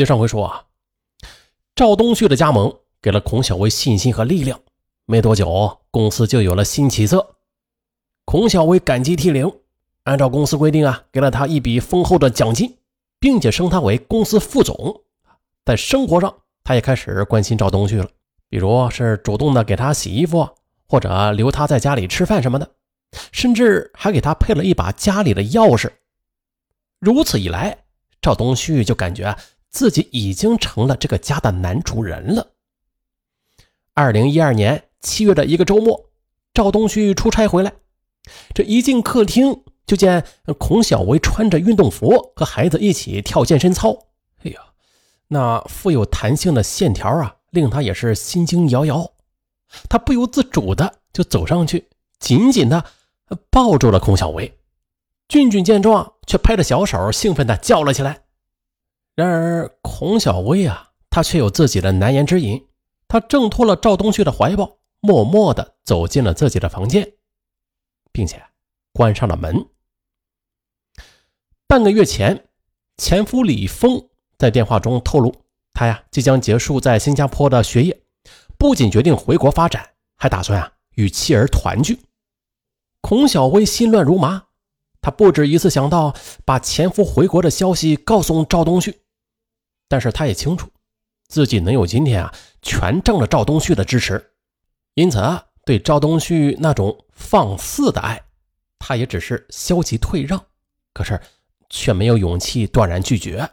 [0.00, 0.64] 接上回说啊，
[1.74, 4.58] 赵东旭的加盟给了孔小薇信心和力量，
[5.04, 7.36] 没多久公司就有了新起色。
[8.24, 9.52] 孔小薇感激涕零，
[10.04, 12.78] 按照公司规定啊，给了他一笔丰厚的奖金，
[13.18, 15.02] 并且升他为公司副总。
[15.66, 18.08] 在生活上，他也开始关心赵东旭了，
[18.48, 20.48] 比如是主动的给他洗衣服，
[20.88, 22.70] 或者留他在家里吃饭什么的，
[23.32, 25.90] 甚至还给他配了一把家里的钥匙。
[27.00, 27.84] 如此一来，
[28.22, 29.36] 赵东旭就感觉
[29.70, 32.52] 自己已经成了这个家的男主人了。
[33.94, 36.10] 二零一二年七月的一个周末，
[36.52, 37.72] 赵东旭出差回来。
[38.54, 40.24] 这一进客厅，就见
[40.58, 43.96] 孔小薇穿着运动服和孩子一起跳健身操。
[44.44, 44.60] 哎呀，
[45.28, 49.12] 那富有弹性的线条啊，令他也是心惊摇摇。
[49.88, 52.84] 他不由自主的就走上去，紧紧的
[53.50, 54.58] 抱住了孔小薇。
[55.28, 58.24] 俊俊见状，却拍着小手，兴奋的叫了起来。
[59.20, 62.66] 然而孔小薇啊，她却有自己的难言之隐。
[63.06, 67.12] 她挣脱了赵东旭的怀抱，默默的走进了自己的房间。
[68.12, 68.42] 并且
[68.92, 69.66] 关上了门。
[71.66, 72.48] 半个月前，
[72.96, 75.32] 前夫李峰在电话中透露，
[75.72, 78.02] 他呀即将结束在新加坡的学业，
[78.58, 82.00] 不仅决定回国发展，还打算啊与妻儿团聚。
[83.00, 84.46] 孔小薇心乱如麻，
[85.00, 88.99] 她不止一次想到把前夫回国的消息告诉赵东旭，
[89.90, 90.70] 但是他也清楚，
[91.28, 94.32] 自己能有今天啊，全仗着赵东旭的支持，
[94.94, 95.44] 因此啊。
[95.66, 98.20] 对赵东旭那种放肆的爱，
[98.78, 100.42] 他也只是消极退让，
[100.94, 101.20] 可是
[101.68, 103.48] 却没有勇气断然拒绝。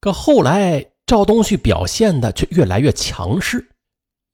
[0.00, 3.68] 可后来赵东旭表现的却越来越强势，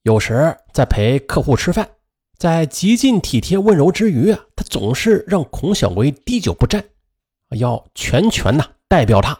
[0.03, 1.89] 有时在陪客户吃饭，
[2.37, 6.81] 在极尽体贴温柔之余啊，他总是让孔小薇滴酒不沾，
[7.57, 9.37] 要全权呐代表他。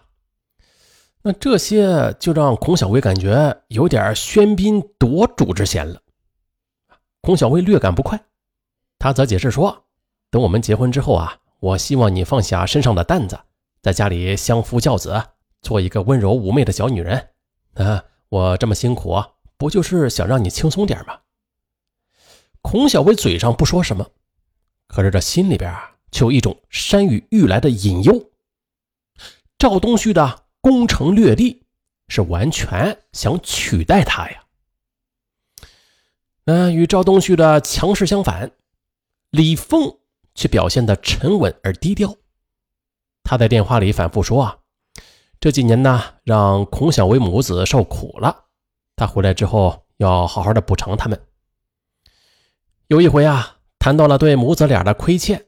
[1.22, 6.02] 那这些就让孔小薇感觉有点喧宾夺主之嫌了。
[7.22, 8.20] 孔小薇略感不快，
[8.98, 9.86] 他则解释说
[10.32, 13.38] ：“等我们结婚之后啊，我希望你放下身上的担子，
[13.82, 15.22] 在家里相夫教子，
[15.62, 17.30] 做一个温柔妩媚的小女人。
[17.74, 19.22] 啊，我这么辛苦，
[19.58, 21.20] 不就是想让你轻松点吗？”
[22.62, 24.10] 孔小薇嘴上不说什么，
[24.88, 28.32] 可是这心里边啊，却有一种山雨欲来的隐忧。
[29.58, 31.64] 赵东旭的攻城略地，
[32.08, 34.44] 是完全想取代他呀。
[36.46, 38.52] 嗯，与赵东旭的强势相反，
[39.30, 40.00] 李凤
[40.34, 42.16] 却表现得沉稳而低调。
[43.24, 44.58] 他在电话里反复说：“啊，
[45.40, 48.46] 这几年呢，让孔小薇母子受苦了。
[48.96, 51.22] 他回来之后要好好的补偿他们。”
[52.88, 55.46] 有一回啊，谈到了对母子俩的亏欠，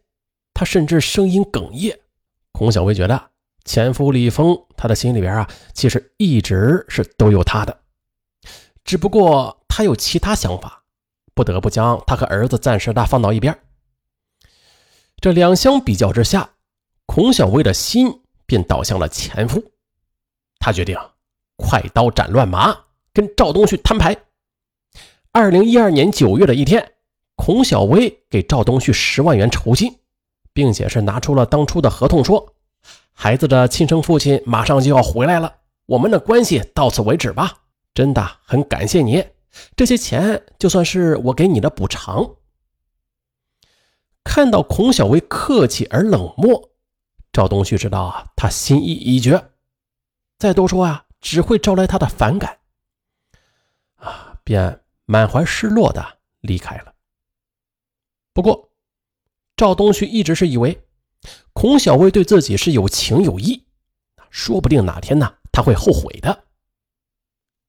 [0.54, 2.00] 他甚至声音哽咽。
[2.52, 3.31] 孔小薇觉得
[3.66, 7.80] 前夫李峰，他的心里边啊，其实一直是都有他的，
[8.84, 10.80] 只不过他有其他想法。
[11.34, 13.58] 不得不将他和儿子暂时的放到一边。
[15.22, 16.50] 这两相比较之下，
[17.06, 19.64] 孔小薇的心便倒向了前夫。
[20.60, 20.98] 他决定
[21.56, 22.78] 快刀斩乱麻，
[23.14, 24.16] 跟赵东旭摊牌。
[25.32, 26.92] 二零一二年九月的一天，
[27.38, 30.00] 孔小薇给赵东旭十万元酬金，
[30.52, 32.54] 并且是拿出了当初的合同，说
[33.24, 37.56] ：“孩子的亲生父亲马上就要回来了，我们的关系到此为止吧。
[37.94, 39.24] 真的很感谢你。”
[39.78, 42.38] 这些钱就算是我给你的补偿。
[44.24, 46.72] 看到孔小薇客气而冷漠，
[47.32, 49.52] 赵东旭知道啊，他心意已决，
[50.40, 52.58] 再多说啊，只会招来他的反感，
[53.98, 56.92] 啊，便满怀失落的离开了。
[58.34, 58.72] 不过，
[59.56, 60.84] 赵东旭一直是以为
[61.54, 63.64] 孔小薇对自己是有情有义，
[64.30, 66.44] 说不定哪天呢，他会后悔的。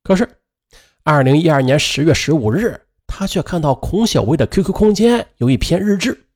[0.02, 0.28] 可是。
[1.04, 6.28] 二零一二年十月十五日，他却看到孔小薇的 QQ 空间有一篇日志，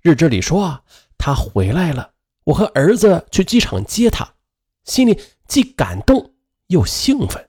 [0.00, 0.82] 日志里说啊
[1.16, 2.12] 他回来了，
[2.42, 4.28] 我和儿子去机场接他，
[4.82, 5.16] 心里
[5.46, 6.34] 既感动
[6.66, 7.48] 又兴奋。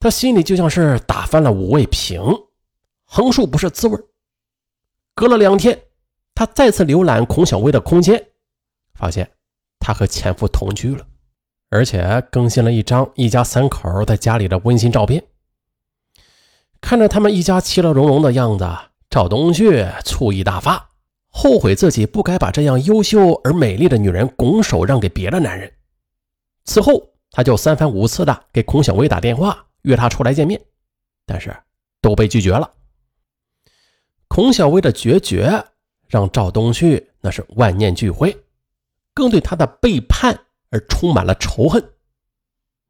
[0.00, 2.22] 他心里就像是打翻了五味瓶，
[3.04, 4.00] 横竖不是滋味。
[5.14, 5.78] 隔了两天，
[6.34, 8.28] 他再次浏览孔小薇的空间，
[8.94, 9.30] 发现
[9.78, 11.06] 她和前夫同居了。
[11.70, 15.24] 而且更新了一张一家三口在家里的温馨照片。
[16.80, 18.64] 看着他们一家其乐融融的样子，
[19.10, 20.90] 赵东旭醋意大发，
[21.28, 25.72] 后悔自己不该把这样优秀而美丽的女人拱手让给别的男人。
[26.64, 30.60] 此后，他就三番五次的给孔小薇打电话，约她出来见面，
[31.26, 31.56] 但是
[32.00, 32.70] 都被拒绝了。
[34.28, 35.64] 孔小薇的决绝
[36.06, 38.36] 让赵东旭那是万念俱灰，
[39.12, 40.40] 更对他的背叛。
[40.70, 41.92] 而充满了仇恨。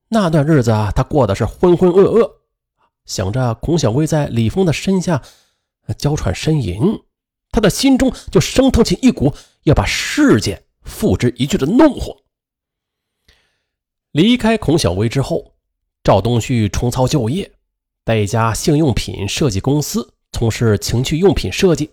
[0.08, 2.37] 那段日子，他过的是浑浑噩噩，
[3.05, 5.20] 想着孔小薇在李峰的身下
[5.99, 7.02] 娇喘呻吟，
[7.50, 9.34] 他的心中就升腾起一股
[9.64, 12.22] 要把世界付之一炬的怒火。
[14.12, 15.52] 离开孔小薇之后，
[16.02, 17.52] 赵东旭重操旧业，
[18.06, 21.90] 在一家性用品设计公司从事情趣用品设计。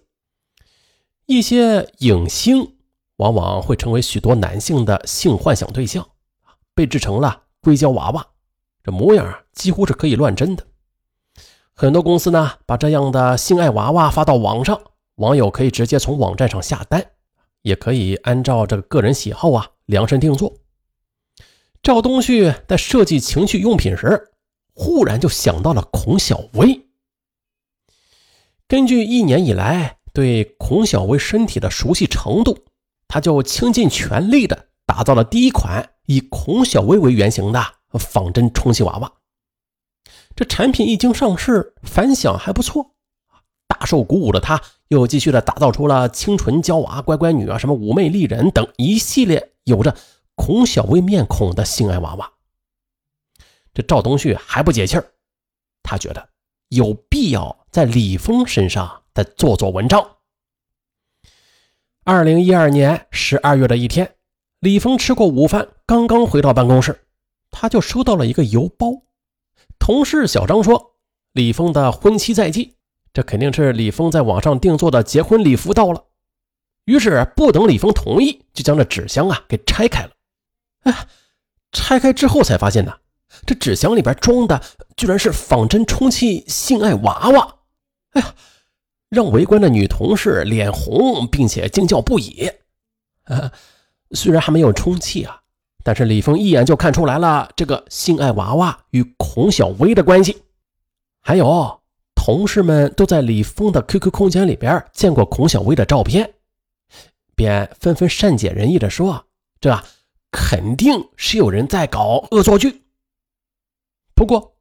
[1.32, 2.76] 一些影星
[3.16, 6.06] 往往会成为许多男性的性幻想对象，
[6.76, 8.28] 被制成了硅胶娃娃，
[8.84, 10.68] 这模样几乎是可以乱真的。
[11.74, 14.82] 很多公司呢，把这样的性爱娃娃发到网上，
[15.16, 17.12] 网友可以直接从网站上下单，
[17.62, 20.58] 也可以按照这个个人喜好啊量身定做。
[21.82, 24.32] 赵东旭在设计情趣用品时，
[24.74, 26.88] 忽然就想到了孔小薇。
[28.68, 30.01] 根据一年以来。
[30.14, 32.66] 对孔小薇身体的熟悉程度，
[33.08, 37.64] 他就倾尽全力的打造了第一款以孔小薇为原型的
[37.94, 39.12] 仿真充气娃娃。
[40.36, 42.96] 这产品一经上市，反响还不错，
[43.68, 49.96] 大受鼓舞的他，又继续的打造出了清纯娇娃、乖乖女啊、什么妩媚丽人等一系列有着
[50.36, 52.32] 孔小薇面孔的性爱娃娃。
[53.74, 55.14] 这赵东旭还不解气儿，
[55.84, 56.30] 他觉得
[56.70, 59.01] 有必要在李峰身上。
[59.14, 60.18] 再做做文章。
[62.04, 64.16] 二零一二年十二月的一天，
[64.60, 67.06] 李峰吃过午饭，刚刚回到办公室，
[67.52, 69.04] 他就收到了一个邮包。
[69.78, 70.96] 同事小张说，
[71.34, 72.76] 李峰的婚期在即，
[73.14, 76.06] 这肯定是李峰在网上定做的结婚礼服到了。
[76.86, 80.12] 于是不等李峰同意，就将这纸箱啊给拆开了。
[80.84, 81.08] 哎，
[81.72, 82.98] 拆开之后才发现呢，
[83.46, 84.62] 这纸箱里边装的
[84.98, 87.58] 居然是仿真充气性爱娃娃。
[89.12, 92.50] 让围观的女同事脸红，并且惊叫不已。
[94.12, 95.42] 虽然还没有充气啊，
[95.84, 100.42] 但是李峰一眼就看出来了这个性爱娃娃与孔小薇的关系。
[101.20, 101.82] 还有
[102.16, 106.34] 同事们都在李峰的 QQ 空间里边见过孔小薇的照片，
[107.36, 109.26] 便纷纷善解人意的说
[109.60, 109.78] ：“这
[110.32, 112.84] 肯定是有人在搞恶作剧。”
[114.16, 114.56] 不过，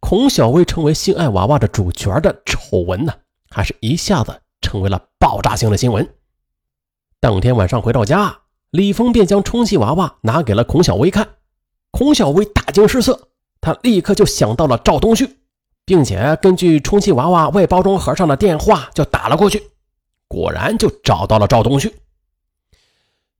[0.00, 3.12] 孔小薇成为性爱娃娃的主角的丑闻呢？
[3.52, 6.08] 还是一下子成为了爆炸性的新闻。
[7.20, 8.40] 当天晚上回到家，
[8.70, 11.36] 李峰便将充气娃娃拿给了孔小薇看。
[11.90, 13.28] 孔小薇大惊失色，
[13.60, 15.38] 他立刻就想到了赵东旭，
[15.84, 19.70] 并且根据充气娃娃外包装盒上的电话就打了过去，
[20.26, 21.94] 果然就找到了赵东旭。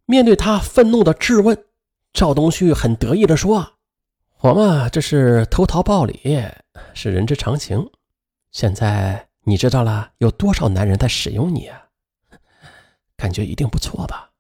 [0.04, 1.64] 面对他愤怒的质问，
[2.12, 3.72] 赵东旭很得意地说
[4.42, 6.44] ：“我嘛，这是投桃报李，
[6.92, 7.90] 是人之常情。
[8.50, 11.88] 现在。”你知道了有多少男人在使用你啊？
[13.16, 14.30] 感觉一定不错吧？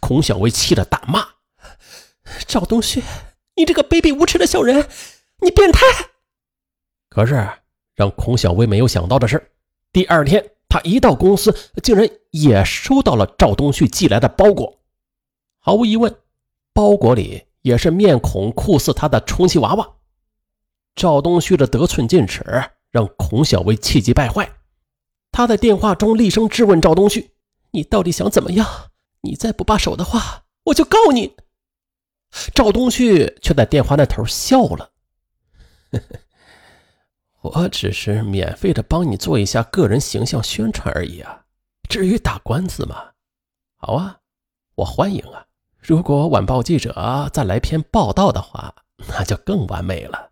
[0.00, 1.24] 孔小薇气得大骂
[2.46, 3.02] ：“赵东旭，
[3.54, 4.88] 你这个卑鄙无耻的小人，
[5.40, 5.80] 你变态！”
[7.08, 7.48] 可是
[7.94, 9.52] 让孔小薇没有想到的是，
[9.92, 14.80] 第二天她一到公司，竟然也收到了赵东旭寄来的包裹。
[15.58, 16.14] 毫无疑问，
[16.72, 19.96] 包裹里也是面孔酷似他的充气娃娃。
[20.94, 22.42] 赵东旭的得寸进尺。
[22.90, 24.50] 让孔小薇气急败坏，
[25.30, 27.32] 他在电话中厉声质问赵东旭
[27.72, 28.90] ：“你到底想怎么样？
[29.22, 31.36] 你再不罢手的话，我就告你。”
[32.54, 34.90] 赵东旭却在电话那头笑了
[37.40, 41.44] ：“我只是免费的帮你做一下个人形象宣传而已啊，
[41.88, 43.12] 至于打官司嘛，
[43.76, 44.18] 好啊，
[44.76, 45.46] 我欢迎啊。
[45.78, 48.74] 如果晚报记者再来篇报道的话，
[49.08, 50.27] 那就更完美了。”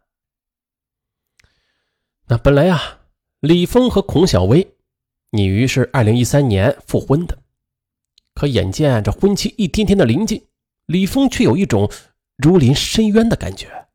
[2.28, 3.02] 那本来啊，
[3.38, 4.74] 李峰和孔小薇
[5.30, 7.38] 拟于是二零一三年复婚的，
[8.34, 10.44] 可眼见这婚期一天天的临近，
[10.86, 11.88] 李峰却有一种
[12.36, 13.86] 如临深渊的感觉。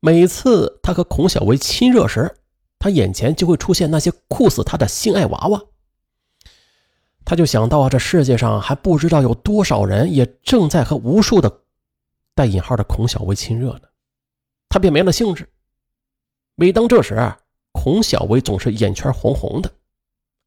[0.00, 2.38] 每次他和孔小薇亲热时，
[2.80, 5.62] 他眼前就会出现那些酷死他的性爱娃娃。
[7.24, 11.60] 他就想到啊，这世界上还不知道有多少人也正在和无数的
[12.34, 13.82] 带引号的孔小薇亲热呢，
[14.68, 15.48] 他便没了兴致。
[16.56, 17.14] 每当这时，
[17.80, 19.72] 孔小薇总是眼圈红红的，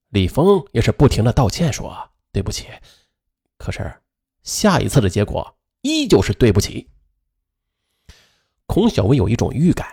[0.10, 2.68] 李峰也是不停的道歉说对不起，
[3.58, 3.90] 可是
[4.44, 6.90] 下一次的结果依旧是对不起。
[8.66, 9.88] 孔小薇有一种预感，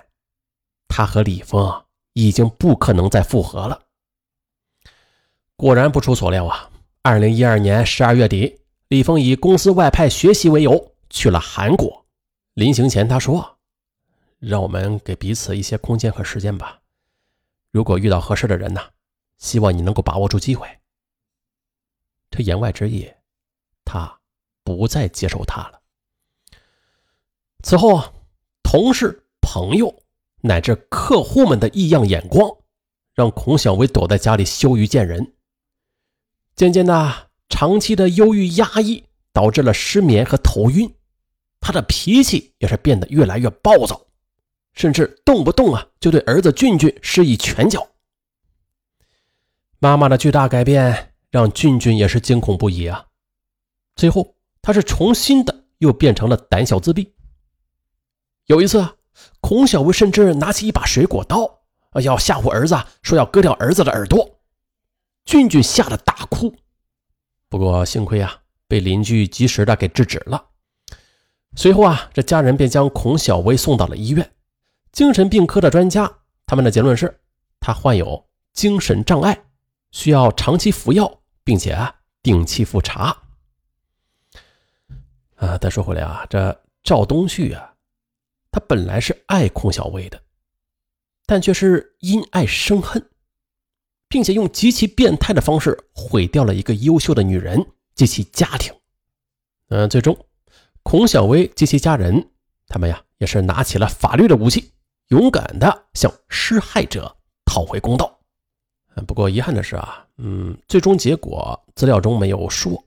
[0.89, 3.83] 他和李峰已经不可能再复合了。
[5.55, 6.69] 果然不出所料啊，
[7.03, 12.05] 二零一二年十二月底，李峰以公司外派学习为由去了韩国。
[12.55, 13.59] 临行前他说
[14.41, 16.81] ：“让我们给彼此一些空间和时间吧。”
[17.71, 18.81] 如果遇到合适的人呢，
[19.37, 20.67] 希望你能够把握住机会。
[22.31, 23.11] 这言外之意，
[23.85, 24.21] 他
[24.65, 25.81] 不再接受他了。
[27.63, 28.13] 此后啊，
[28.63, 30.03] 同事、朋友
[30.41, 32.51] 乃至客户们的异样眼光，
[33.15, 35.35] 让孔小薇躲在家里羞于见人。
[36.55, 40.95] 渐渐的，长期的忧郁压抑导致了失眠和头晕，
[41.61, 44.08] 他的脾气也是变得越来越暴躁，
[44.79, 47.85] 甚至动不动啊就对儿子俊俊施以拳脚。
[49.81, 53.07] 妈妈的巨大改变让俊俊也是惊恐不已啊！
[53.97, 57.13] 最后，他是重新的又变成了胆小自闭。
[58.47, 58.95] 有一次啊，
[59.41, 61.61] 孔小薇甚至拿起一把水果刀，
[62.01, 64.39] 要吓唬儿子，说要割掉儿子的耳朵。
[65.25, 66.55] 俊俊吓得大哭，
[67.49, 70.51] 不过幸亏啊，被邻居及时的给制止了。
[71.57, 74.33] 随后啊，这家人便将孔小薇送到了医院。
[74.93, 77.21] 精神病科的专家，他们的结论是，
[77.61, 79.45] 他患有精神障碍。
[79.91, 83.17] 需要长期服药，并且啊定期复查。
[85.37, 87.75] 啊，再说回来啊，这赵东旭啊，
[88.51, 90.21] 他本来是爱孔小薇的，
[91.25, 93.09] 但却是因爱生恨，
[94.09, 97.65] 并且用极其变态的方式毁掉了一个优秀的女人
[97.95, 98.75] 及其家庭。
[99.69, 100.27] 嗯，最终，
[100.83, 102.31] 孔小薇及其家人，
[102.67, 104.73] 他们呀也是拿起了法律的武器，
[105.09, 108.19] 勇敢的向施害者讨回公道。
[109.07, 112.83] 不过遗憾的是啊，嗯，最终结果资料中没有说，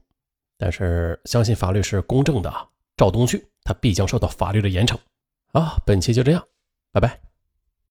[0.57, 2.53] 但是相信法律是公正的，
[2.97, 4.97] 赵东旭他必将受到法律的严惩。
[5.53, 6.45] 好，本期就这样，
[6.91, 7.30] 拜拜。